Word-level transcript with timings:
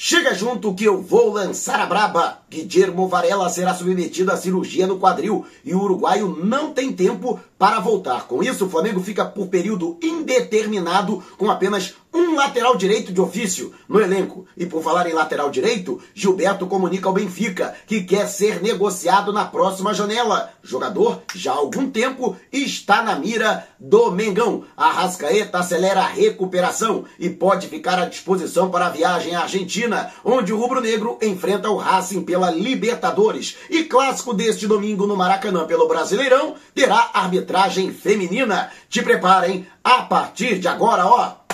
Chega 0.00 0.32
junto 0.32 0.76
que 0.76 0.84
eu 0.84 1.02
vou 1.02 1.32
lançar 1.32 1.80
a 1.80 1.84
braba. 1.84 2.38
Guillermo 2.48 3.08
Varela 3.08 3.48
será 3.48 3.74
submetido 3.74 4.30
à 4.30 4.36
cirurgia 4.36 4.86
no 4.86 5.00
quadril 5.00 5.44
e 5.64 5.74
o 5.74 5.82
uruguaio 5.82 6.36
não 6.40 6.72
tem 6.72 6.92
tempo 6.92 7.40
para 7.58 7.80
voltar. 7.80 8.26
Com 8.26 8.42
isso, 8.42 8.66
o 8.66 8.70
Flamengo 8.70 9.00
fica 9.00 9.24
por 9.24 9.48
período 9.48 9.98
indeterminado 10.00 11.22
com 11.36 11.50
apenas 11.50 11.94
um 12.14 12.36
lateral 12.36 12.76
direito 12.76 13.12
de 13.12 13.20
ofício 13.20 13.74
no 13.86 14.00
elenco. 14.00 14.46
E 14.56 14.64
por 14.64 14.82
falar 14.82 15.06
em 15.08 15.12
lateral 15.12 15.50
direito, 15.50 16.00
Gilberto 16.14 16.66
comunica 16.66 17.08
ao 17.08 17.14
Benfica 17.14 17.74
que 17.86 18.02
quer 18.02 18.26
ser 18.28 18.62
negociado 18.62 19.32
na 19.32 19.44
próxima 19.44 19.92
janela. 19.92 20.50
Jogador 20.62 21.22
já 21.34 21.52
há 21.52 21.56
algum 21.56 21.90
tempo 21.90 22.36
está 22.50 23.02
na 23.02 23.16
mira 23.16 23.68
do 23.78 24.10
Mengão. 24.10 24.64
A 24.76 24.90
Rascaeta 24.90 25.58
acelera 25.58 26.00
a 26.00 26.06
recuperação 26.06 27.04
e 27.18 27.28
pode 27.28 27.68
ficar 27.68 27.98
à 27.98 28.06
disposição 28.06 28.70
para 28.70 28.86
a 28.86 28.90
viagem 28.90 29.34
à 29.34 29.42
Argentina, 29.42 30.10
onde 30.24 30.52
o 30.52 30.58
rubro-negro 30.58 31.18
enfrenta 31.20 31.68
o 31.68 31.76
Racing 31.76 32.22
pela 32.22 32.50
Libertadores. 32.50 33.56
E 33.68 33.84
clássico 33.84 34.32
deste 34.32 34.66
domingo 34.66 35.06
no 35.06 35.16
Maracanã 35.16 35.66
pelo 35.66 35.88
Brasileirão 35.88 36.54
terá 36.74 37.10
arbitragem 37.12 37.47
feminina. 37.92 38.70
Te 38.88 39.02
preparem 39.02 39.66
a 39.82 40.02
partir 40.02 40.58
de 40.58 40.68
agora, 40.68 41.06
ó 41.06 41.48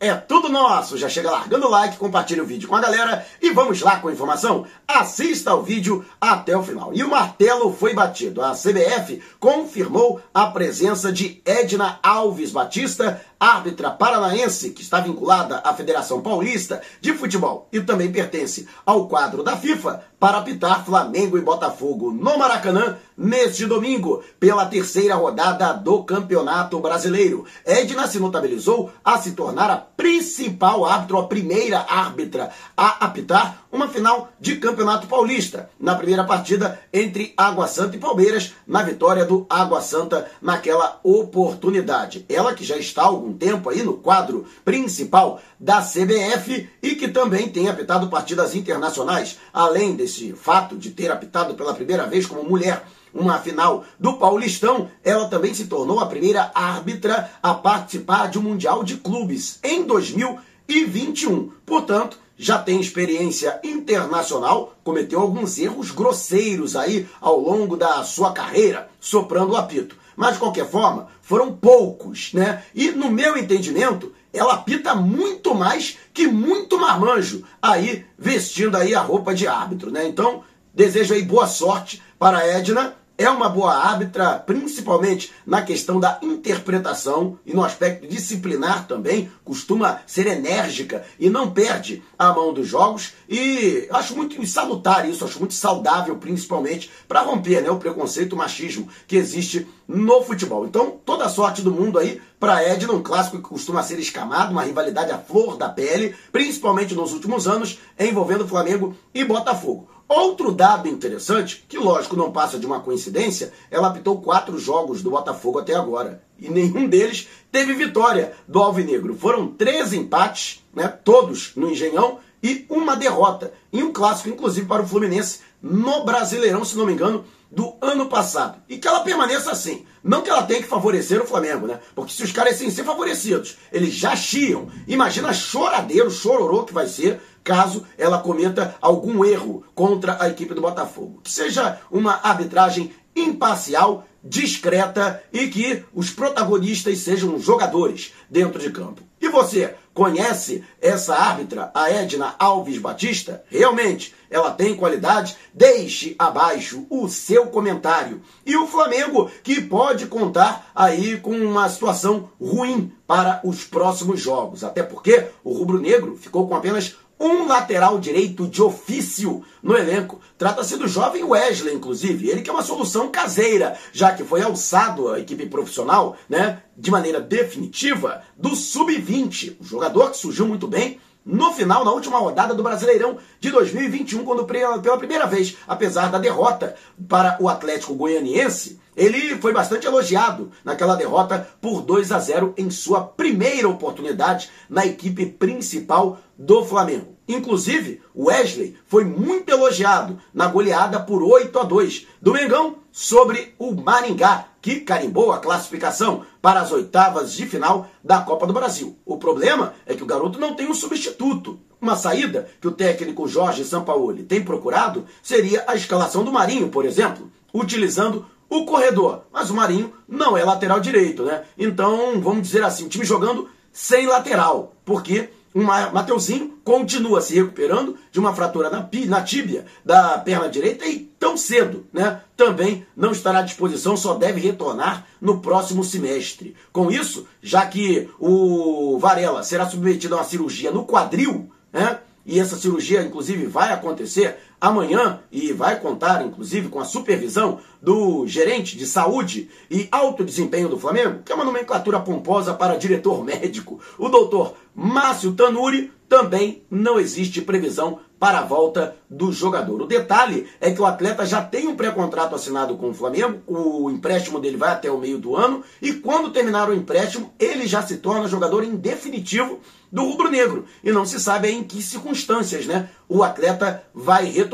é 0.00 0.14
tudo 0.14 0.48
nosso. 0.48 0.96
Já 0.96 1.10
chega 1.10 1.30
largando 1.30 1.66
o 1.66 1.70
like, 1.70 1.98
compartilha 1.98 2.42
o 2.42 2.46
vídeo 2.46 2.66
com 2.66 2.74
a 2.74 2.80
galera 2.80 3.24
e 3.40 3.50
vamos 3.50 3.82
lá 3.82 4.00
com 4.00 4.08
a 4.08 4.12
informação. 4.12 4.66
Assista 4.88 5.50
ao 5.50 5.62
vídeo 5.62 6.04
até 6.18 6.56
o 6.56 6.62
final. 6.62 6.90
E 6.94 7.04
o 7.04 7.10
martelo 7.10 7.70
foi 7.70 7.92
batido. 7.92 8.42
A 8.42 8.52
CBF 8.52 9.22
confirmou 9.38 10.20
a 10.32 10.46
presença 10.46 11.12
de 11.12 11.42
Edna 11.44 12.00
Alves 12.02 12.50
Batista, 12.50 13.20
árbitra 13.38 13.90
paranaense 13.90 14.70
que 14.70 14.80
está 14.80 15.00
vinculada 15.00 15.60
à 15.62 15.74
Federação 15.74 16.22
Paulista 16.22 16.80
de 17.00 17.12
Futebol 17.12 17.68
e 17.70 17.80
também 17.80 18.10
pertence 18.10 18.66
ao 18.86 19.06
quadro 19.06 19.42
da 19.42 19.56
FIFA 19.56 20.02
para 20.18 20.38
apitar 20.38 20.84
Flamengo 20.84 21.36
e 21.36 21.42
Botafogo 21.42 22.10
no 22.10 22.38
Maracanã 22.38 22.96
neste 23.20 23.66
domingo, 23.66 24.24
pela 24.40 24.64
terceira 24.64 25.14
rodada 25.14 25.74
do 25.74 26.02
Campeonato 26.04 26.80
Brasileiro. 26.80 27.44
Edna 27.66 28.08
se 28.08 28.18
notabilizou 28.18 28.90
a 29.04 29.18
se 29.18 29.32
tornar 29.32 29.70
a 29.70 29.76
principal 29.76 30.86
árbitro, 30.86 31.18
a 31.18 31.26
primeira 31.26 31.84
árbitra 31.86 32.50
a 32.74 33.04
apitar 33.04 33.66
uma 33.70 33.88
final 33.88 34.30
de 34.40 34.56
Campeonato 34.56 35.06
Paulista, 35.06 35.68
na 35.78 35.94
primeira 35.94 36.24
partida 36.24 36.80
entre 36.92 37.34
Água 37.36 37.68
Santa 37.68 37.96
e 37.96 38.00
Palmeiras, 38.00 38.54
na 38.66 38.82
vitória 38.82 39.24
do 39.24 39.46
Água 39.50 39.82
Santa 39.82 40.26
naquela 40.40 40.98
oportunidade. 41.02 42.24
Ela 42.26 42.54
que 42.54 42.64
já 42.64 42.78
está 42.78 43.02
há 43.02 43.06
algum 43.06 43.34
tempo 43.34 43.68
aí 43.68 43.82
no 43.82 43.98
quadro 43.98 44.46
principal 44.64 45.40
da 45.58 45.82
CBF 45.82 46.70
e 46.82 46.94
que 46.94 47.08
também 47.08 47.50
tem 47.50 47.68
apitado 47.68 48.08
partidas 48.08 48.54
internacionais, 48.54 49.38
além 49.52 49.94
desse 49.94 50.32
fato 50.32 50.76
de 50.76 50.90
ter 50.90 51.10
apitado 51.10 51.54
pela 51.54 51.74
primeira 51.74 52.06
vez 52.06 52.24
como 52.24 52.42
mulher 52.42 52.82
uma 53.12 53.38
final 53.38 53.84
do 53.98 54.14
Paulistão, 54.14 54.88
ela 55.04 55.28
também 55.28 55.54
se 55.54 55.66
tornou 55.66 56.00
a 56.00 56.06
primeira 56.06 56.50
árbitra 56.54 57.30
a 57.42 57.54
participar 57.54 58.28
de 58.28 58.38
um 58.38 58.42
Mundial 58.42 58.82
de 58.84 58.96
Clubes 58.96 59.58
em 59.62 59.84
2021. 59.84 61.50
Portanto, 61.64 62.18
já 62.36 62.58
tem 62.58 62.80
experiência 62.80 63.60
internacional, 63.62 64.74
cometeu 64.82 65.20
alguns 65.20 65.58
erros 65.58 65.90
grosseiros 65.90 66.74
aí 66.74 67.06
ao 67.20 67.38
longo 67.38 67.76
da 67.76 68.02
sua 68.02 68.32
carreira, 68.32 68.88
soprando 68.98 69.52
o 69.52 69.56
apito. 69.56 69.94
Mas 70.16 70.34
de 70.34 70.38
qualquer 70.38 70.68
forma, 70.68 71.08
foram 71.20 71.52
poucos, 71.52 72.32
né? 72.32 72.62
E 72.74 72.92
no 72.92 73.10
meu 73.10 73.36
entendimento, 73.36 74.12
ela 74.32 74.54
apita 74.54 74.94
muito 74.94 75.54
mais 75.54 75.98
que 76.14 76.26
muito 76.26 76.78
marmanjo 76.78 77.44
aí 77.60 78.06
vestindo 78.18 78.76
aí 78.76 78.94
a 78.94 79.00
roupa 79.00 79.34
de 79.34 79.46
árbitro, 79.46 79.90
né? 79.90 80.06
Então, 80.06 80.42
desejo 80.74 81.14
aí 81.14 81.22
boa 81.22 81.46
sorte 81.46 82.02
para 82.18 82.38
a 82.38 82.46
Edna 82.46 82.94
é 83.20 83.28
uma 83.28 83.50
boa 83.50 83.74
árbitra, 83.74 84.38
principalmente 84.38 85.30
na 85.46 85.60
questão 85.60 86.00
da 86.00 86.18
interpretação 86.22 87.38
e 87.44 87.52
no 87.52 87.62
aspecto 87.62 88.06
disciplinar 88.06 88.86
também, 88.86 89.30
costuma 89.44 90.00
ser 90.06 90.26
enérgica 90.26 91.04
e 91.18 91.28
não 91.28 91.50
perde 91.50 92.02
a 92.18 92.32
mão 92.32 92.54
dos 92.54 92.66
jogos. 92.66 93.12
E 93.28 93.86
acho 93.90 94.16
muito 94.16 94.40
salutar 94.46 95.06
isso, 95.06 95.22
acho 95.22 95.38
muito 95.38 95.52
saudável, 95.52 96.16
principalmente 96.16 96.90
para 97.06 97.20
romper 97.20 97.60
né, 97.60 97.70
o 97.70 97.76
preconceito, 97.76 98.32
o 98.32 98.38
machismo 98.38 98.88
que 99.06 99.16
existe 99.16 99.68
no 99.86 100.22
futebol. 100.22 100.64
Então, 100.64 100.98
toda 101.04 101.26
a 101.26 101.28
sorte 101.28 101.60
do 101.60 101.70
mundo 101.70 101.98
aí 101.98 102.22
para 102.38 102.64
Edna, 102.64 102.94
um 102.94 103.02
clássico 103.02 103.36
que 103.36 103.42
costuma 103.42 103.82
ser 103.82 103.98
escamado, 103.98 104.52
uma 104.52 104.62
rivalidade 104.62 105.12
à 105.12 105.18
flor 105.18 105.58
da 105.58 105.68
pele, 105.68 106.14
principalmente 106.32 106.94
nos 106.94 107.12
últimos 107.12 107.46
anos, 107.46 107.78
envolvendo 107.98 108.48
Flamengo 108.48 108.96
e 109.12 109.22
Botafogo. 109.24 109.89
Outro 110.10 110.50
dado 110.50 110.88
interessante, 110.88 111.64
que 111.68 111.78
lógico 111.78 112.16
não 112.16 112.32
passa 112.32 112.58
de 112.58 112.66
uma 112.66 112.80
coincidência, 112.80 113.52
ela 113.70 113.86
apitou 113.86 114.20
quatro 114.20 114.58
jogos 114.58 115.04
do 115.04 115.10
Botafogo 115.10 115.60
até 115.60 115.76
agora. 115.76 116.20
E 116.36 116.50
nenhum 116.50 116.88
deles 116.88 117.28
teve 117.52 117.74
vitória 117.74 118.32
do 118.48 118.58
Alvinegro. 118.58 119.14
Foram 119.14 119.46
três 119.46 119.92
empates, 119.92 120.66
né, 120.74 120.88
todos 120.88 121.52
no 121.54 121.70
Engenhão, 121.70 122.18
e 122.42 122.66
uma 122.68 122.96
derrota. 122.96 123.52
Em 123.72 123.84
um 123.84 123.92
clássico, 123.92 124.30
inclusive, 124.30 124.66
para 124.66 124.82
o 124.82 124.86
Fluminense, 124.86 125.42
no 125.62 126.04
Brasileirão, 126.04 126.64
se 126.64 126.76
não 126.76 126.86
me 126.86 126.92
engano, 126.92 127.24
do 127.48 127.74
ano 127.80 128.06
passado. 128.06 128.60
E 128.68 128.78
que 128.78 128.88
ela 128.88 129.04
permaneça 129.04 129.52
assim. 129.52 129.84
Não 130.02 130.22
que 130.22 130.30
ela 130.30 130.42
tenha 130.42 130.62
que 130.62 130.68
favorecer 130.68 131.20
o 131.20 131.26
Flamengo, 131.26 131.66
né? 131.66 131.78
Porque 131.94 132.12
se 132.12 132.22
os 132.22 132.32
caras 132.32 132.56
sem 132.56 132.70
ser 132.70 132.84
favorecidos, 132.84 133.58
eles 133.72 133.92
já 133.94 134.16
chiam. 134.16 134.68
Imagina 134.88 135.32
choradeiro, 135.32 136.10
chororô 136.10 136.64
que 136.64 136.72
vai 136.72 136.86
ser 136.86 137.20
caso 137.42 137.84
ela 137.96 138.18
cometa 138.18 138.76
algum 138.80 139.24
erro 139.24 139.64
contra 139.74 140.22
a 140.22 140.28
equipe 140.28 140.54
do 140.54 140.60
Botafogo. 140.60 141.20
Que 141.22 141.30
seja 141.30 141.80
uma 141.90 142.20
arbitragem 142.22 142.92
imparcial, 143.14 144.06
discreta 144.22 145.22
e 145.32 145.48
que 145.48 145.84
os 145.94 146.10
protagonistas 146.10 146.98
sejam 146.98 147.38
jogadores 147.40 148.12
dentro 148.28 148.60
de 148.60 148.70
campo. 148.70 149.02
E 149.20 149.28
você 149.28 149.74
conhece 149.92 150.64
essa 150.80 151.14
árbitra, 151.14 151.70
a 151.74 151.90
Edna 151.90 152.34
Alves 152.38 152.78
Batista? 152.78 153.44
Realmente, 153.48 154.14
ela 154.30 154.52
tem 154.52 154.76
qualidade? 154.76 155.36
Deixe 155.52 156.14
abaixo 156.18 156.86
o 156.88 157.08
seu 157.08 157.48
comentário. 157.48 158.22
E 158.46 158.56
o 158.56 158.66
Flamengo, 158.66 159.28
que 159.42 159.60
pode 159.60 160.06
contar 160.06 160.70
aí 160.74 161.18
com 161.18 161.32
uma 161.32 161.68
situação 161.68 162.30
ruim 162.40 162.92
para 163.06 163.40
os 163.44 163.64
próximos 163.64 164.20
jogos. 164.20 164.62
Até 164.62 164.82
porque 164.84 165.26
o 165.42 165.52
rubro-negro 165.52 166.16
ficou 166.16 166.46
com 166.46 166.54
apenas 166.54 166.96
um 167.20 167.46
lateral 167.46 167.98
direito 167.98 168.46
de 168.46 168.62
ofício 168.62 169.44
no 169.62 169.76
elenco. 169.76 170.18
Trata-se 170.38 170.78
do 170.78 170.88
jovem 170.88 171.22
Wesley, 171.22 171.74
inclusive. 171.74 172.30
Ele 172.30 172.40
que 172.40 172.48
é 172.48 172.52
uma 172.52 172.62
solução 172.62 173.10
caseira, 173.10 173.76
já 173.92 174.14
que 174.14 174.24
foi 174.24 174.40
alçado 174.40 175.08
a 175.08 175.20
equipe 175.20 175.44
profissional, 175.44 176.16
né, 176.28 176.62
de 176.74 176.90
maneira 176.90 177.20
definitiva, 177.20 178.22
do 178.38 178.56
sub-20. 178.56 179.56
Um 179.60 179.64
jogador 179.64 180.10
que 180.10 180.16
surgiu 180.16 180.46
muito 180.46 180.66
bem 180.66 180.98
no 181.30 181.52
final, 181.52 181.84
na 181.84 181.92
última 181.92 182.18
rodada 182.18 182.54
do 182.54 182.62
Brasileirão 182.62 183.18
de 183.38 183.50
2021, 183.50 184.24
quando 184.24 184.44
pela 184.44 184.98
primeira 184.98 185.26
vez, 185.26 185.56
apesar 185.66 186.10
da 186.10 186.18
derrota 186.18 186.74
para 187.08 187.36
o 187.40 187.48
Atlético 187.48 187.94
Goianiense, 187.94 188.80
ele 188.96 189.36
foi 189.36 189.52
bastante 189.52 189.86
elogiado 189.86 190.50
naquela 190.64 190.96
derrota 190.96 191.48
por 191.60 191.82
2 191.82 192.10
a 192.10 192.18
0 192.18 192.54
em 192.58 192.68
sua 192.68 193.02
primeira 193.02 193.68
oportunidade 193.68 194.50
na 194.68 194.84
equipe 194.84 195.24
principal 195.24 196.18
do 196.36 196.64
Flamengo. 196.64 197.16
Inclusive, 197.28 198.02
Wesley 198.14 198.76
foi 198.88 199.04
muito 199.04 199.50
elogiado 199.50 200.18
na 200.34 200.48
goleada 200.48 200.98
por 200.98 201.22
8 201.22 201.56
a 201.60 201.62
2 201.62 202.06
do 202.20 202.32
Mengão 202.32 202.79
sobre 202.92 203.54
o 203.58 203.72
Maringá, 203.72 204.46
que 204.60 204.80
carimbou 204.80 205.32
a 205.32 205.38
classificação 205.38 206.24
para 206.42 206.60
as 206.60 206.72
oitavas 206.72 207.32
de 207.32 207.46
final 207.46 207.88
da 208.02 208.20
Copa 208.20 208.46
do 208.46 208.52
Brasil. 208.52 208.96
O 209.04 209.16
problema 209.16 209.74
é 209.86 209.94
que 209.94 210.02
o 210.02 210.06
garoto 210.06 210.38
não 210.38 210.54
tem 210.54 210.68
um 210.68 210.74
substituto. 210.74 211.58
Uma 211.80 211.96
saída 211.96 212.48
que 212.60 212.68
o 212.68 212.72
técnico 212.72 213.26
Jorge 213.26 213.64
Sampaoli 213.64 214.22
tem 214.22 214.44
procurado 214.44 215.06
seria 215.22 215.64
a 215.66 215.74
escalação 215.74 216.22
do 216.22 216.32
Marinho, 216.32 216.68
por 216.68 216.84
exemplo, 216.84 217.30
utilizando 217.54 218.26
o 218.50 218.66
corredor. 218.66 219.22
Mas 219.32 219.48
o 219.48 219.54
Marinho 219.54 219.92
não 220.06 220.36
é 220.36 220.44
lateral 220.44 220.80
direito, 220.80 221.24
né? 221.24 221.44
Então, 221.56 222.20
vamos 222.20 222.42
dizer 222.42 222.64
assim, 222.64 222.88
time 222.88 223.04
jogando 223.04 223.48
sem 223.72 224.06
lateral, 224.06 224.74
porque 224.84 225.30
o 225.54 225.62
Mateuzinho 225.62 226.58
continua 226.62 227.20
se 227.20 227.34
recuperando 227.34 227.96
de 228.12 228.20
uma 228.20 228.34
fratura 228.34 228.70
na, 228.70 228.88
na 229.06 229.22
tíbia 229.22 229.66
da 229.84 230.18
perna 230.18 230.48
direita 230.48 230.86
e 230.86 231.00
tão 231.18 231.36
cedo, 231.36 231.86
né? 231.92 232.20
Também 232.36 232.86
não 232.96 233.10
estará 233.10 233.40
à 233.40 233.42
disposição, 233.42 233.96
só 233.96 234.14
deve 234.14 234.40
retornar 234.40 235.06
no 235.20 235.40
próximo 235.40 235.82
semestre. 235.82 236.54
Com 236.72 236.90
isso, 236.90 237.26
já 237.42 237.66
que 237.66 238.08
o 238.18 238.96
Varela 238.98 239.42
será 239.42 239.68
submetido 239.68 240.14
a 240.14 240.18
uma 240.18 240.24
cirurgia 240.24 240.70
no 240.70 240.84
quadril, 240.84 241.50
né? 241.72 241.98
E 242.24 242.38
essa 242.38 242.56
cirurgia, 242.56 243.02
inclusive, 243.02 243.46
vai 243.46 243.72
acontecer 243.72 244.38
amanhã 244.60 245.20
e 245.32 245.52
vai 245.52 245.80
contar, 245.80 246.24
inclusive, 246.24 246.68
com 246.68 246.80
a 246.80 246.84
supervisão 246.84 247.58
do 247.80 248.26
gerente 248.26 248.76
de 248.76 248.86
saúde 248.86 249.48
e 249.70 249.88
alto 249.90 250.24
desempenho 250.24 250.68
do 250.68 250.78
Flamengo, 250.78 251.22
que 251.24 251.32
é 251.32 251.34
uma 251.34 251.44
nomenclatura 251.44 251.98
pomposa 251.98 252.52
para 252.52 252.76
diretor 252.76 253.24
médico, 253.24 253.80
o 253.98 254.08
doutor 254.08 254.54
Márcio 254.74 255.32
Tanuri, 255.32 255.92
também 256.08 256.64
não 256.68 256.98
existe 256.98 257.40
previsão 257.40 258.00
para 258.18 258.40
a 258.40 258.44
volta 258.44 258.96
do 259.08 259.32
jogador. 259.32 259.80
O 259.80 259.86
detalhe 259.86 260.46
é 260.60 260.70
que 260.70 260.82
o 260.82 260.84
atleta 260.84 261.24
já 261.24 261.40
tem 261.40 261.68
um 261.68 261.76
pré-contrato 261.76 262.34
assinado 262.34 262.76
com 262.76 262.90
o 262.90 262.94
Flamengo, 262.94 263.40
o 263.46 263.90
empréstimo 263.90 264.40
dele 264.40 264.58
vai 264.58 264.72
até 264.72 264.90
o 264.90 264.98
meio 264.98 265.18
do 265.18 265.36
ano, 265.36 265.62
e 265.80 265.94
quando 265.94 266.32
terminar 266.32 266.68
o 266.68 266.74
empréstimo, 266.74 267.32
ele 267.38 267.66
já 267.66 267.80
se 267.80 267.96
torna 267.98 268.28
jogador 268.28 268.62
em 268.64 268.76
definitivo 268.76 269.60
do 269.90 270.02
rubro-negro. 270.02 270.66
E 270.84 270.92
não 270.92 271.06
se 271.06 271.18
sabe 271.18 271.48
em 271.48 271.64
que 271.64 271.80
circunstâncias 271.80 272.66
né, 272.66 272.90
o 273.08 273.22
atleta 273.22 273.84
vai 273.94 274.26
retornar. 274.26 274.49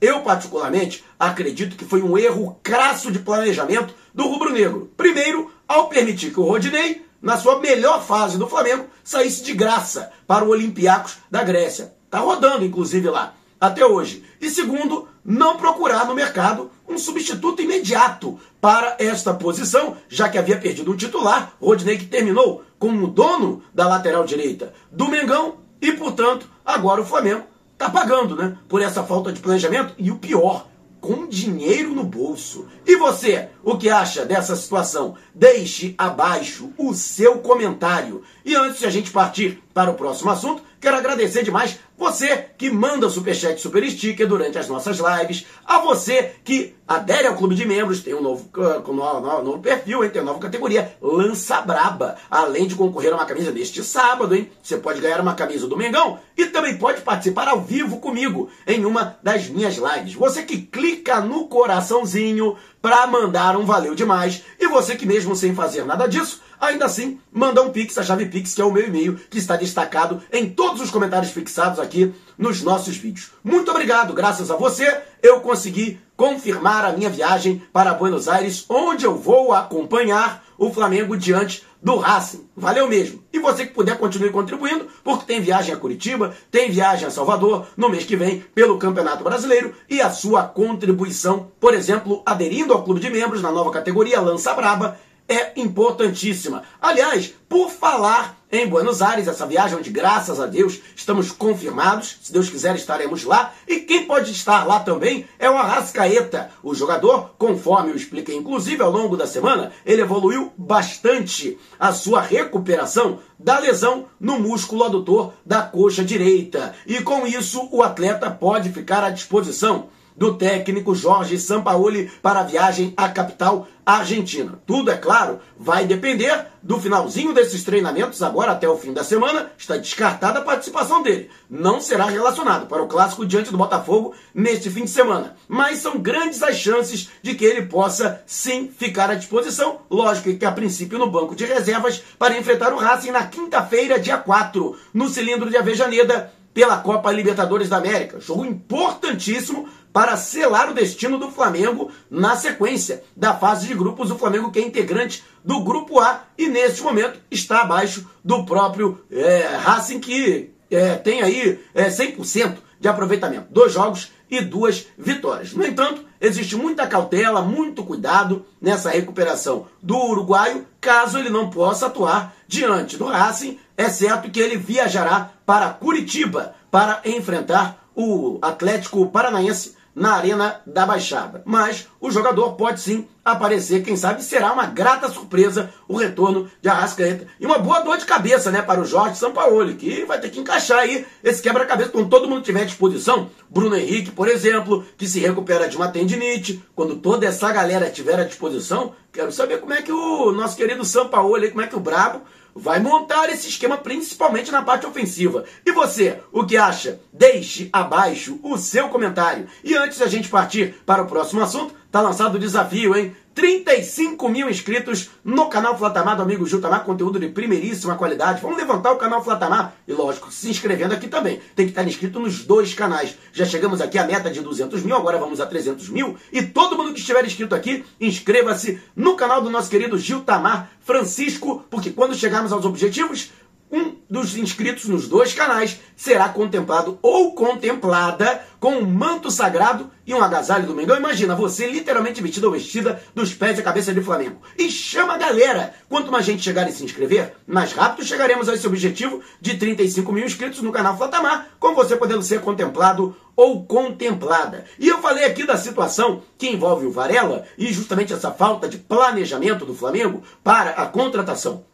Eu, 0.00 0.20
particularmente, 0.20 1.04
acredito 1.18 1.76
que 1.76 1.84
foi 1.84 2.02
um 2.02 2.16
erro 2.16 2.58
crasso 2.62 3.10
de 3.10 3.18
planejamento 3.18 3.94
do 4.14 4.26
rubro-negro. 4.28 4.90
Primeiro, 4.96 5.50
ao 5.66 5.88
permitir 5.88 6.32
que 6.32 6.38
o 6.38 6.44
Rodinei 6.44 7.08
na 7.20 7.36
sua 7.36 7.58
melhor 7.60 8.02
fase 8.02 8.38
do 8.38 8.46
Flamengo, 8.46 8.86
saísse 9.02 9.42
de 9.42 9.52
graça 9.52 10.10
para 10.26 10.44
o 10.44 10.50
Olympiacos 10.50 11.18
da 11.30 11.42
Grécia. 11.42 11.92
Está 12.04 12.20
rodando, 12.20 12.64
inclusive, 12.64 13.08
lá, 13.10 13.34
até 13.60 13.84
hoje. 13.84 14.24
E 14.40 14.48
segundo, 14.48 15.08
não 15.24 15.56
procurar 15.56 16.06
no 16.06 16.14
mercado 16.14 16.70
um 16.88 16.96
substituto 16.96 17.60
imediato 17.60 18.38
para 18.60 18.96
esta 18.98 19.34
posição, 19.34 19.96
já 20.08 20.28
que 20.28 20.38
havia 20.38 20.58
perdido 20.58 20.92
um 20.92 20.96
titular, 20.96 21.52
Rodney 21.60 21.98
que 21.98 22.06
terminou 22.06 22.64
como 22.78 23.08
dono 23.08 23.62
da 23.74 23.86
lateral 23.86 24.24
direita 24.24 24.72
do 24.90 25.08
Mengão, 25.08 25.56
e, 25.80 25.92
portanto, 25.92 26.48
agora 26.64 27.00
o 27.00 27.06
Flamengo 27.06 27.44
está 27.78 27.88
pagando 27.88 28.34
né, 28.34 28.56
por 28.68 28.82
essa 28.82 29.04
falta 29.04 29.32
de 29.32 29.40
planejamento. 29.40 29.94
E 29.96 30.10
o 30.10 30.18
pior, 30.18 30.66
com 31.00 31.28
dinheiro 31.28 31.94
no 31.94 32.02
bolso. 32.02 32.66
E 32.84 32.96
você, 32.96 33.48
o 33.62 33.78
que 33.78 33.88
acha 33.88 34.24
dessa 34.24 34.56
situação? 34.56 35.14
Deixe 35.32 35.94
abaixo 35.96 36.72
o 36.76 36.92
seu 36.92 37.38
comentário. 37.38 38.22
E 38.44 38.56
antes 38.56 38.80
de 38.80 38.86
a 38.86 38.90
gente 38.90 39.12
partir 39.12 39.62
para 39.72 39.90
o 39.90 39.94
próximo 39.94 40.30
assunto, 40.30 40.62
quero 40.80 40.96
agradecer 40.96 41.44
demais 41.44 41.78
você 41.98 42.46
que 42.56 42.70
manda 42.70 43.10
superchat 43.10 43.60
super 43.60 43.84
sticker 43.90 44.26
durante 44.26 44.56
as 44.56 44.68
nossas 44.68 44.98
lives, 44.98 45.44
a 45.66 45.80
você 45.80 46.34
que 46.44 46.76
adere 46.86 47.26
ao 47.26 47.34
clube 47.34 47.56
de 47.56 47.66
membros, 47.66 48.00
tem 48.00 48.14
um 48.14 48.22
novo, 48.22 48.48
uh, 48.56 48.92
novo, 48.92 49.42
novo 49.42 49.58
perfil, 49.58 50.04
hein? 50.04 50.10
tem 50.10 50.22
uma 50.22 50.28
nova 50.28 50.40
categoria, 50.40 50.96
Lança 51.02 51.60
Braba. 51.60 52.16
Além 52.30 52.68
de 52.68 52.76
concorrer 52.76 53.12
a 53.12 53.16
uma 53.16 53.26
camisa 53.26 53.50
neste 53.50 53.82
sábado, 53.82 54.34
hein? 54.34 54.48
Você 54.62 54.76
pode 54.76 55.00
ganhar 55.00 55.20
uma 55.20 55.34
camisa 55.34 55.66
do 55.66 55.76
Mengão 55.76 56.20
e 56.36 56.46
também 56.46 56.78
pode 56.78 57.00
participar 57.00 57.48
ao 57.48 57.60
vivo 57.60 57.98
comigo 57.98 58.48
em 58.66 58.86
uma 58.86 59.18
das 59.22 59.48
minhas 59.48 59.76
lives. 59.76 60.14
Você 60.14 60.44
que 60.44 60.62
clica 60.62 61.20
no 61.20 61.48
coraçãozinho 61.48 62.56
para 62.80 63.06
mandar 63.06 63.56
um 63.56 63.66
valeu 63.66 63.94
demais 63.94 64.42
e 64.58 64.68
você 64.68 64.94
que 64.94 65.04
mesmo 65.04 65.34
sem 65.34 65.54
fazer 65.54 65.84
nada 65.84 66.06
disso, 66.06 66.40
ainda 66.60 66.84
assim 66.84 67.18
manda 67.32 67.60
um 67.60 67.70
pix, 67.70 67.98
a 67.98 68.02
chave 68.02 68.26
pix 68.26 68.54
que 68.54 68.62
é 68.62 68.64
o 68.64 68.72
meu 68.72 68.86
e-mail 68.86 69.18
que 69.28 69.38
está 69.38 69.56
destacado 69.56 70.22
em 70.32 70.48
todos 70.48 70.80
os 70.80 70.90
comentários 70.90 71.32
fixados 71.32 71.80
aqui 71.80 71.87
nos 72.36 72.62
nossos 72.62 72.96
vídeos. 72.96 73.30
Muito 73.42 73.70
obrigado, 73.70 74.12
graças 74.12 74.50
a 74.50 74.56
você 74.56 75.02
eu 75.22 75.40
consegui 75.40 75.98
confirmar 76.16 76.84
a 76.84 76.92
minha 76.92 77.10
viagem 77.10 77.62
para 77.72 77.94
Buenos 77.94 78.28
Aires, 78.28 78.64
onde 78.68 79.04
eu 79.04 79.16
vou 79.16 79.52
acompanhar 79.52 80.44
o 80.58 80.72
Flamengo 80.72 81.16
diante 81.16 81.64
do 81.80 81.96
Racing. 81.96 82.48
Valeu 82.56 82.88
mesmo. 82.88 83.22
E 83.32 83.38
você 83.38 83.64
que 83.64 83.72
puder, 83.72 83.96
continue 83.96 84.30
contribuindo, 84.30 84.88
porque 85.04 85.26
tem 85.26 85.40
viagem 85.40 85.72
a 85.72 85.76
Curitiba, 85.76 86.34
tem 86.50 86.70
viagem 86.70 87.06
a 87.06 87.10
Salvador 87.10 87.68
no 87.76 87.88
mês 87.88 88.04
que 88.04 88.16
vem 88.16 88.40
pelo 88.52 88.78
Campeonato 88.78 89.22
Brasileiro 89.22 89.72
e 89.88 90.00
a 90.00 90.10
sua 90.10 90.42
contribuição, 90.42 91.52
por 91.60 91.72
exemplo, 91.72 92.22
aderindo 92.26 92.72
ao 92.72 92.82
clube 92.82 93.00
de 93.00 93.10
membros 93.10 93.40
na 93.40 93.52
nova 93.52 93.70
categoria 93.70 94.20
Lança 94.20 94.52
Braba, 94.54 94.98
é 95.28 95.52
importantíssima. 95.60 96.62
Aliás, 96.80 97.34
por 97.48 97.70
falar 97.70 98.38
em 98.50 98.66
Buenos 98.66 99.02
Aires, 99.02 99.28
essa 99.28 99.46
viagem 99.46 99.76
onde, 99.76 99.90
graças 99.90 100.40
a 100.40 100.46
Deus, 100.46 100.80
estamos 100.96 101.30
confirmados, 101.30 102.18
se 102.22 102.32
Deus 102.32 102.48
quiser 102.48 102.74
estaremos 102.76 103.24
lá, 103.24 103.52
e 103.66 103.80
quem 103.80 104.06
pode 104.06 104.32
estar 104.32 104.66
lá 104.66 104.80
também 104.80 105.26
é 105.38 105.50
o 105.50 105.56
Arrascaeta. 105.56 106.50
O 106.62 106.74
jogador, 106.74 107.34
conforme 107.36 107.90
eu 107.90 107.96
expliquei 107.96 108.34
inclusive 108.34 108.82
ao 108.82 108.90
longo 108.90 109.18
da 109.18 109.26
semana, 109.26 109.70
ele 109.84 110.00
evoluiu 110.00 110.50
bastante 110.56 111.58
a 111.78 111.92
sua 111.92 112.22
recuperação 112.22 113.18
da 113.38 113.58
lesão 113.58 114.06
no 114.18 114.38
músculo 114.40 114.84
adutor 114.84 115.34
da 115.44 115.60
coxa 115.60 116.02
direita. 116.02 116.74
E 116.86 117.02
com 117.02 117.26
isso, 117.26 117.68
o 117.70 117.82
atleta 117.82 118.30
pode 118.30 118.70
ficar 118.72 119.04
à 119.04 119.10
disposição 119.10 119.88
do 120.18 120.34
técnico 120.34 120.96
Jorge 120.96 121.38
Sampaoli 121.38 122.10
para 122.20 122.40
a 122.40 122.42
viagem 122.42 122.92
à 122.96 123.08
capital 123.08 123.68
argentina. 123.86 124.60
Tudo, 124.66 124.90
é 124.90 124.96
claro, 124.96 125.38
vai 125.56 125.86
depender 125.86 126.46
do 126.62 126.78
finalzinho 126.78 127.32
desses 127.32 127.62
treinamentos, 127.62 128.20
agora 128.20 128.52
até 128.52 128.68
o 128.68 128.76
fim 128.76 128.92
da 128.92 129.04
semana, 129.04 129.50
está 129.56 129.76
descartada 129.76 130.40
a 130.40 130.42
participação 130.42 131.02
dele. 131.02 131.30
Não 131.48 131.80
será 131.80 132.04
relacionado 132.06 132.66
para 132.66 132.82
o 132.82 132.88
clássico 132.88 133.24
diante 133.24 133.50
do 133.50 133.56
Botafogo 133.56 134.14
neste 134.34 134.68
fim 134.68 134.84
de 134.84 134.90
semana. 134.90 135.36
Mas 135.48 135.78
são 135.78 135.98
grandes 135.98 136.42
as 136.42 136.56
chances 136.56 137.08
de 137.22 137.34
que 137.34 137.44
ele 137.44 137.62
possa 137.62 138.22
sim 138.26 138.68
ficar 138.76 139.08
à 139.08 139.14
disposição. 139.14 139.80
Lógico 139.88 140.36
que 140.36 140.44
a 140.44 140.52
princípio 140.52 140.98
no 140.98 141.10
banco 141.10 141.34
de 141.34 141.46
reservas 141.46 142.02
para 142.18 142.36
enfrentar 142.36 142.74
o 142.74 142.78
Racing 142.78 143.12
na 143.12 143.26
quinta-feira, 143.26 144.00
dia 144.00 144.18
4, 144.18 144.76
no 144.92 145.08
cilindro 145.08 145.48
de 145.48 145.56
Avejaneda, 145.56 146.32
pela 146.58 146.78
Copa 146.78 147.12
Libertadores 147.12 147.68
da 147.68 147.76
América. 147.76 148.18
Jogo 148.18 148.44
importantíssimo 148.44 149.68
para 149.92 150.16
selar 150.16 150.68
o 150.68 150.74
destino 150.74 151.16
do 151.16 151.30
Flamengo 151.30 151.88
na 152.10 152.34
sequência 152.34 153.04
da 153.16 153.32
fase 153.32 153.68
de 153.68 153.74
grupos. 153.74 154.10
O 154.10 154.18
Flamengo 154.18 154.50
que 154.50 154.58
é 154.58 154.62
integrante 154.62 155.22
do 155.44 155.62
Grupo 155.62 156.00
A 156.00 156.24
e 156.36 156.48
neste 156.48 156.82
momento 156.82 157.20
está 157.30 157.60
abaixo 157.60 158.10
do 158.24 158.44
próprio 158.44 159.00
é, 159.08 159.56
Racing 159.56 160.00
que 160.00 160.50
é, 160.68 160.96
tem 160.96 161.22
aí 161.22 161.60
é, 161.72 161.86
100% 161.86 162.56
de 162.80 162.88
aproveitamento. 162.88 163.46
Dois 163.50 163.72
jogos 163.72 164.12
e 164.30 164.40
duas 164.40 164.86
vitórias. 164.96 165.52
No 165.52 165.66
entanto, 165.66 166.04
existe 166.20 166.56
muita 166.56 166.86
cautela, 166.86 167.42
muito 167.42 167.84
cuidado 167.84 168.44
nessa 168.60 168.90
recuperação 168.90 169.66
do 169.82 169.96
uruguaio, 169.96 170.66
caso 170.80 171.18
ele 171.18 171.30
não 171.30 171.50
possa 171.50 171.86
atuar 171.86 172.34
diante 172.46 172.96
do 172.96 173.06
Racing, 173.06 173.58
é 173.76 173.88
certo 173.88 174.30
que 174.30 174.40
ele 174.40 174.56
viajará 174.56 175.30
para 175.46 175.70
Curitiba 175.70 176.54
para 176.70 177.00
enfrentar 177.04 177.88
o 177.94 178.38
Atlético 178.42 179.06
Paranaense 179.06 179.76
na 179.98 180.12
Arena 180.12 180.60
da 180.64 180.86
Baixada. 180.86 181.42
Mas 181.44 181.88
o 182.00 182.10
jogador 182.10 182.52
pode 182.52 182.80
sim 182.80 183.06
aparecer, 183.24 183.82
quem 183.82 183.96
sabe 183.96 184.22
será 184.22 184.52
uma 184.52 184.66
grata 184.66 185.08
surpresa 185.08 185.70
o 185.86 185.96
retorno 185.96 186.50
de 186.62 186.68
Arrascaeta. 186.68 187.26
E 187.38 187.44
uma 187.44 187.58
boa 187.58 187.80
dor 187.80 187.98
de 187.98 188.06
cabeça, 188.06 188.50
né, 188.50 188.62
para 188.62 188.80
o 188.80 188.84
Jorge 188.84 189.18
Sampaoli, 189.18 189.74
que 189.74 190.04
vai 190.04 190.18
ter 190.18 190.30
que 190.30 190.40
encaixar 190.40 190.78
aí 190.78 191.04
esse 191.22 191.42
quebra-cabeça 191.42 191.90
quando 191.90 192.08
todo 192.08 192.28
mundo 192.28 192.42
tiver 192.42 192.62
à 192.62 192.64
disposição. 192.64 193.28
Bruno 193.50 193.76
Henrique, 193.76 194.10
por 194.10 194.28
exemplo, 194.28 194.86
que 194.96 195.06
se 195.06 195.20
recupera 195.20 195.68
de 195.68 195.76
uma 195.76 195.88
tendinite. 195.88 196.62
Quando 196.74 196.96
toda 196.96 197.26
essa 197.26 197.52
galera 197.52 197.90
tiver 197.90 198.18
à 198.18 198.24
disposição, 198.24 198.94
quero 199.12 199.32
saber 199.32 199.58
como 199.58 199.74
é 199.74 199.82
que 199.82 199.92
o 199.92 200.32
nosso 200.32 200.56
querido 200.56 200.84
Sampaoli, 200.84 201.50
como 201.50 201.62
é 201.62 201.66
que 201.66 201.76
o 201.76 201.80
Brabo 201.80 202.22
vai 202.58 202.80
montar 202.80 203.30
esse 203.30 203.48
esquema 203.48 203.78
principalmente 203.78 204.50
na 204.50 204.62
parte 204.62 204.86
ofensiva. 204.86 205.44
E 205.64 205.70
você, 205.70 206.18
o 206.32 206.44
que 206.44 206.56
acha? 206.56 207.00
Deixe 207.12 207.68
abaixo 207.72 208.38
o 208.42 208.58
seu 208.58 208.88
comentário. 208.88 209.46
E 209.62 209.74
antes 209.74 209.98
da 209.98 210.06
gente 210.06 210.28
partir 210.28 210.74
para 210.84 211.02
o 211.02 211.06
próximo 211.06 211.40
assunto, 211.40 211.74
tá 211.90 212.00
lançado 212.00 212.36
o 212.36 212.38
desafio, 212.38 212.96
hein? 212.96 213.14
35 213.38 214.28
mil 214.28 214.50
inscritos 214.50 215.10
no 215.24 215.48
canal 215.48 215.78
Flatamar 215.78 216.16
do 216.16 216.22
amigo 216.22 216.44
Jutamar, 216.44 216.82
conteúdo 216.82 217.20
de 217.20 217.28
primeiríssima 217.28 217.94
qualidade. 217.94 218.42
Vamos 218.42 218.58
levantar 218.58 218.90
o 218.90 218.96
canal 218.96 219.22
Flatamar 219.22 219.76
e, 219.86 219.92
lógico, 219.92 220.32
se 220.32 220.50
inscrevendo 220.50 220.92
aqui 220.92 221.06
também. 221.06 221.40
Tem 221.54 221.64
que 221.64 221.70
estar 221.70 221.86
inscrito 221.86 222.18
nos 222.18 222.44
dois 222.44 222.74
canais. 222.74 223.16
Já 223.32 223.44
chegamos 223.44 223.80
aqui 223.80 223.96
à 223.96 224.04
meta 224.04 224.28
de 224.28 224.40
200 224.40 224.82
mil, 224.82 224.96
agora 224.96 225.18
vamos 225.18 225.40
a 225.40 225.46
300 225.46 225.88
mil. 225.88 226.16
E 226.32 226.42
todo 226.42 226.76
mundo 226.76 226.92
que 226.92 226.98
estiver 226.98 227.24
inscrito 227.24 227.54
aqui, 227.54 227.84
inscreva-se 228.00 228.80
no 228.96 229.14
canal 229.14 229.40
do 229.40 229.50
nosso 229.50 229.70
querido 229.70 229.96
Gil 229.98 230.22
Tamar 230.22 230.68
Francisco, 230.80 231.64
porque 231.70 231.90
quando 231.90 232.16
chegarmos 232.16 232.50
aos 232.50 232.64
objetivos, 232.64 233.30
um 233.70 233.96
dos 234.08 234.36
inscritos 234.36 234.86
nos 234.86 235.06
dois 235.06 235.34
canais 235.34 235.78
será 235.96 236.28
contemplado 236.28 236.98
ou 237.02 237.34
contemplada 237.34 238.42
com 238.58 238.76
um 238.76 238.86
manto 238.86 239.30
sagrado 239.30 239.90
e 240.06 240.14
um 240.14 240.22
agasalho 240.22 240.66
do 240.66 240.74
Mengão. 240.74 240.96
Imagina 240.96 241.34
você 241.34 241.70
literalmente 241.70 242.22
vestido 242.22 242.44
ou 242.44 242.52
vestida 242.52 243.02
dos 243.14 243.34
pés 243.34 243.58
à 243.58 243.62
cabeça 243.62 243.92
de 243.92 244.00
Flamengo. 244.00 244.40
E 244.56 244.70
chama 244.70 245.14
a 245.14 245.18
galera! 245.18 245.74
Quanto 245.88 246.10
mais 246.10 246.24
gente 246.24 246.42
chegar 246.42 246.68
e 246.68 246.72
se 246.72 246.82
inscrever, 246.82 247.34
mais 247.46 247.72
rápido 247.72 248.06
chegaremos 248.06 248.48
a 248.48 248.54
esse 248.54 248.66
objetivo 248.66 249.20
de 249.40 249.56
35 249.56 250.10
mil 250.10 250.24
inscritos 250.24 250.62
no 250.62 250.72
canal 250.72 250.96
Flatamar, 250.96 251.48
com 251.60 251.74
você 251.74 251.96
podendo 251.96 252.22
ser 252.22 252.40
contemplado 252.40 253.14
ou 253.36 253.64
contemplada. 253.64 254.64
E 254.78 254.88
eu 254.88 254.98
falei 255.00 255.24
aqui 255.24 255.46
da 255.46 255.56
situação 255.56 256.22
que 256.36 256.48
envolve 256.48 256.86
o 256.86 256.92
Varela 256.92 257.44
e 257.56 257.72
justamente 257.72 258.12
essa 258.12 258.32
falta 258.32 258.68
de 258.68 258.78
planejamento 258.78 259.64
do 259.64 259.74
Flamengo 259.74 260.22
para 260.42 260.70
a 260.70 260.86
contratação 260.86 261.64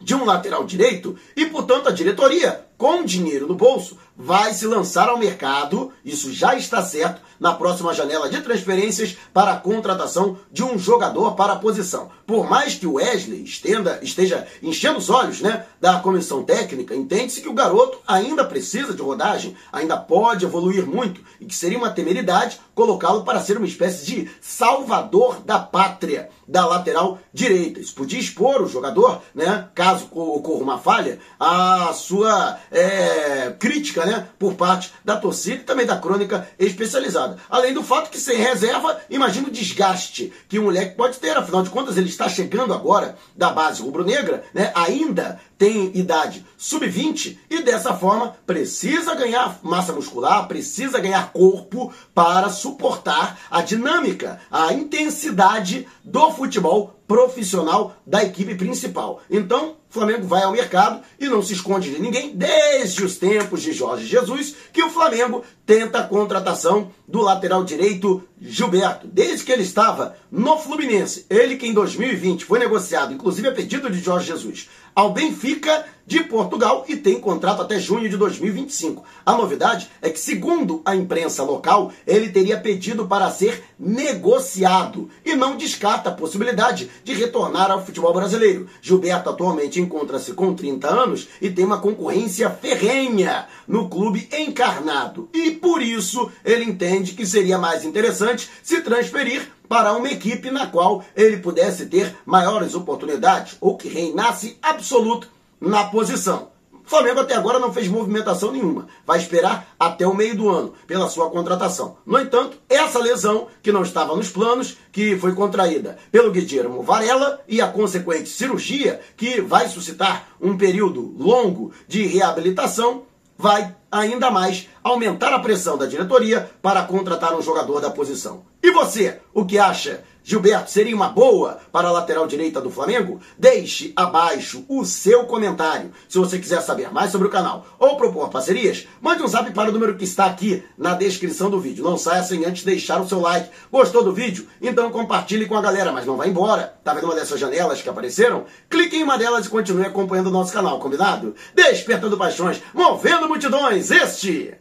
de 0.00 0.14
um 0.14 0.24
lateral 0.24 0.64
direito 0.64 1.16
e, 1.36 1.46
portanto, 1.46 1.88
a 1.88 1.92
diretoria 1.92 2.66
com 2.80 3.04
dinheiro 3.04 3.46
no 3.46 3.54
bolso, 3.54 3.98
vai 4.16 4.54
se 4.54 4.66
lançar 4.66 5.10
ao 5.10 5.18
mercado, 5.18 5.92
isso 6.02 6.32
já 6.32 6.54
está 6.54 6.82
certo, 6.82 7.20
na 7.38 7.54
próxima 7.54 7.94
janela 7.94 8.28
de 8.28 8.40
transferências 8.42 9.16
para 9.32 9.52
a 9.52 9.56
contratação 9.56 10.38
de 10.52 10.62
um 10.62 10.78
jogador 10.78 11.34
para 11.34 11.54
a 11.54 11.58
posição. 11.58 12.10
Por 12.26 12.48
mais 12.48 12.74
que 12.74 12.86
o 12.86 12.94
Wesley 12.94 13.42
estenda, 13.42 13.98
esteja 14.02 14.46
enchendo 14.62 14.98
os 14.98 15.08
olhos 15.08 15.40
né, 15.40 15.64
da 15.80 16.00
comissão 16.00 16.42
técnica, 16.42 16.94
entende-se 16.94 17.40
que 17.40 17.48
o 17.48 17.54
garoto 17.54 17.98
ainda 18.06 18.44
precisa 18.44 18.92
de 18.92 19.00
rodagem, 19.00 19.56
ainda 19.72 19.96
pode 19.96 20.44
evoluir 20.44 20.86
muito 20.86 21.22
e 21.40 21.46
que 21.46 21.54
seria 21.54 21.78
uma 21.78 21.90
temeridade 21.90 22.60
colocá-lo 22.74 23.24
para 23.24 23.40
ser 23.40 23.56
uma 23.56 23.66
espécie 23.66 24.04
de 24.04 24.30
salvador 24.40 25.40
da 25.40 25.58
pátria 25.58 26.28
da 26.46 26.66
lateral 26.66 27.18
direita. 27.32 27.80
Isso 27.80 27.94
podia 27.94 28.20
expor 28.20 28.60
o 28.60 28.68
jogador, 28.68 29.22
né, 29.34 29.68
caso 29.74 30.08
ocorra 30.10 30.62
uma 30.62 30.78
falha, 30.78 31.18
a 31.38 31.92
sua 31.94 32.58
é, 32.70 33.54
crítica 33.58 34.04
né, 34.06 34.28
por 34.38 34.54
parte 34.54 34.92
da 35.04 35.16
torcida 35.16 35.56
e 35.56 35.64
também 35.64 35.86
da 35.86 35.98
crônica 35.98 36.48
especializada. 36.58 37.38
Além 37.48 37.74
do 37.74 37.82
fato 37.82 38.10
que 38.10 38.18
sem 38.18 38.36
reserva, 38.38 39.00
imagina 39.10 39.48
o 39.48 39.50
desgaste 39.50 40.32
que 40.48 40.58
o 40.58 40.64
moleque 40.64 40.96
pode 40.96 41.18
ter, 41.18 41.36
afinal 41.36 41.62
de 41.62 41.70
contas 41.70 41.96
ele 41.96 42.08
está 42.08 42.28
chegando 42.28 42.72
agora 42.72 43.16
da 43.36 43.50
base 43.50 43.82
rubro-negra, 43.82 44.44
né, 44.54 44.72
ainda 44.74 45.40
tem 45.58 45.90
idade 45.94 46.44
sub-20 46.56 47.36
e 47.50 47.62
dessa 47.62 47.94
forma 47.94 48.34
precisa 48.46 49.14
ganhar 49.14 49.58
massa 49.62 49.92
muscular, 49.92 50.48
precisa 50.48 50.98
ganhar 50.98 51.32
corpo 51.32 51.92
para 52.14 52.48
suportar 52.48 53.38
a 53.50 53.60
dinâmica, 53.60 54.40
a 54.50 54.72
intensidade 54.72 55.86
do 56.02 56.30
futebol 56.32 56.99
profissional 57.10 57.96
da 58.06 58.22
equipe 58.22 58.54
principal. 58.54 59.20
Então, 59.28 59.74
Flamengo 59.88 60.28
vai 60.28 60.44
ao 60.44 60.52
mercado 60.52 61.02
e 61.18 61.28
não 61.28 61.42
se 61.42 61.54
esconde 61.54 61.90
de 61.90 62.00
ninguém 62.00 62.36
desde 62.36 63.04
os 63.04 63.16
tempos 63.16 63.62
de 63.62 63.72
Jorge 63.72 64.06
Jesus 64.06 64.54
que 64.72 64.80
o 64.80 64.90
Flamengo 64.90 65.42
tenta 65.66 65.98
a 65.98 66.06
contratação 66.06 66.92
do 67.08 67.20
lateral 67.20 67.64
direito 67.64 68.22
Gilberto, 68.40 69.06
desde 69.06 69.44
que 69.44 69.52
ele 69.52 69.62
estava 69.62 70.16
no 70.30 70.58
Fluminense. 70.58 71.26
Ele 71.28 71.56
que 71.56 71.66
em 71.66 71.74
2020 71.74 72.44
foi 72.44 72.58
negociado, 72.58 73.12
inclusive 73.12 73.48
a 73.48 73.52
pedido 73.52 73.90
de 73.90 74.00
Jorge 74.00 74.28
Jesus, 74.28 74.68
ao 74.94 75.12
Benfica 75.12 75.84
de 76.06 76.24
Portugal 76.24 76.84
e 76.88 76.96
tem 76.96 77.20
contrato 77.20 77.62
até 77.62 77.78
junho 77.78 78.08
de 78.08 78.16
2025. 78.16 79.04
A 79.24 79.36
novidade 79.36 79.88
é 80.02 80.10
que, 80.10 80.18
segundo 80.18 80.82
a 80.84 80.96
imprensa 80.96 81.44
local, 81.44 81.92
ele 82.04 82.30
teria 82.30 82.58
pedido 82.58 83.06
para 83.06 83.30
ser 83.30 83.62
negociado 83.78 85.08
e 85.24 85.36
não 85.36 85.56
descarta 85.56 86.10
a 86.10 86.12
possibilidade 86.12 86.90
de 87.04 87.14
retornar 87.14 87.70
ao 87.70 87.86
futebol 87.86 88.12
brasileiro. 88.12 88.68
Gilberto 88.82 89.30
atualmente 89.30 89.80
encontra-se 89.80 90.32
com 90.32 90.52
30 90.52 90.88
anos 90.88 91.28
e 91.40 91.48
tem 91.48 91.64
uma 91.64 91.78
concorrência 91.78 92.50
ferrenha 92.50 93.46
no 93.68 93.88
clube 93.88 94.28
encarnado. 94.36 95.28
E 95.32 95.52
por 95.52 95.80
isso 95.80 96.28
ele 96.44 96.64
entende 96.64 97.12
que 97.12 97.24
seria 97.24 97.56
mais 97.56 97.84
interessante 97.84 98.29
se 98.38 98.80
transferir 98.82 99.50
para 99.68 99.92
uma 99.92 100.10
equipe 100.10 100.50
na 100.50 100.66
qual 100.66 101.04
ele 101.14 101.36
pudesse 101.36 101.86
ter 101.86 102.16
maiores 102.26 102.74
oportunidades 102.74 103.56
ou 103.60 103.76
que 103.76 103.88
reinasse 103.88 104.58
absoluto 104.60 105.28
na 105.60 105.84
posição. 105.84 106.50
O 106.84 106.90
Flamengo 106.90 107.20
até 107.20 107.36
agora 107.36 107.60
não 107.60 107.72
fez 107.72 107.86
movimentação 107.86 108.50
nenhuma. 108.50 108.88
Vai 109.06 109.20
esperar 109.20 109.68
até 109.78 110.04
o 110.04 110.12
meio 110.12 110.36
do 110.36 110.48
ano 110.48 110.74
pela 110.88 111.08
sua 111.08 111.30
contratação. 111.30 111.98
No 112.04 112.18
entanto, 112.18 112.58
essa 112.68 112.98
lesão, 112.98 113.46
que 113.62 113.70
não 113.70 113.82
estava 113.82 114.16
nos 114.16 114.28
planos, 114.28 114.76
que 114.90 115.16
foi 115.16 115.32
contraída 115.32 115.98
pelo 116.10 116.32
Guilherme 116.32 116.82
Varela 116.82 117.40
e 117.46 117.60
a 117.60 117.68
consequente 117.68 118.28
cirurgia, 118.28 119.00
que 119.16 119.40
vai 119.40 119.68
suscitar 119.68 120.30
um 120.40 120.58
período 120.58 121.14
longo 121.16 121.72
de 121.86 122.06
reabilitação, 122.06 123.04
vai 123.38 123.72
ainda 123.90 124.30
mais 124.30 124.68
aumentar 124.82 125.32
a 125.32 125.38
pressão 125.38 125.76
da 125.76 125.86
diretoria 125.86 126.50
para 126.62 126.82
contratar 126.82 127.34
um 127.34 127.42
jogador 127.42 127.80
da 127.80 127.90
posição. 127.90 128.42
E 128.62 128.70
você, 128.70 129.20
o 129.34 129.44
que 129.44 129.58
acha? 129.58 130.04
Gilberto 130.22 130.70
seria 130.70 130.94
uma 130.94 131.08
boa 131.08 131.58
para 131.72 131.88
a 131.88 131.92
lateral 131.92 132.26
direita 132.26 132.60
do 132.60 132.70
Flamengo? 132.70 133.20
Deixe 133.38 133.92
abaixo 133.96 134.64
o 134.68 134.84
seu 134.84 135.24
comentário. 135.24 135.92
Se 136.08 136.18
você 136.18 136.38
quiser 136.38 136.60
saber 136.62 136.92
mais 136.92 137.10
sobre 137.10 137.28
o 137.28 137.30
canal 137.30 137.66
ou 137.78 137.96
propor 137.96 138.28
parcerias, 138.28 138.86
mande 139.00 139.22
um 139.22 139.28
zap 139.28 139.50
para 139.52 139.70
o 139.70 139.72
número 139.72 139.96
que 139.96 140.04
está 140.04 140.26
aqui 140.26 140.62
na 140.76 140.94
descrição 140.94 141.50
do 141.50 141.60
vídeo. 141.60 141.84
Não 141.84 141.96
saia 141.98 142.22
sem 142.22 142.44
antes 142.44 142.64
deixar 142.64 143.00
o 143.00 143.08
seu 143.08 143.20
like. 143.20 143.50
Gostou 143.70 144.04
do 144.04 144.12
vídeo? 144.12 144.46
Então 144.60 144.90
compartilhe 144.90 145.46
com 145.46 145.56
a 145.56 145.62
galera, 145.62 145.92
mas 145.92 146.06
não 146.06 146.16
vá 146.16 146.26
embora. 146.26 146.74
Tá 146.84 146.94
vendo 146.94 147.04
uma 147.04 147.14
dessas 147.14 147.40
janelas 147.40 147.82
que 147.82 147.88
apareceram? 147.88 148.44
Clique 148.68 148.96
em 148.96 149.02
uma 149.02 149.18
delas 149.18 149.46
e 149.46 149.50
continue 149.50 149.86
acompanhando 149.86 150.28
o 150.28 150.32
nosso 150.32 150.52
canal, 150.52 150.78
combinado? 150.78 151.34
Despertando 151.54 152.16
paixões, 152.16 152.62
movendo 152.74 153.28
multidões. 153.28 153.90
Este 153.90 154.54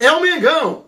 é 0.00 0.12
o 0.12 0.20
Mengão. 0.20 0.87